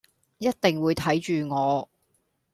[0.39, 1.87] 一定會睇住我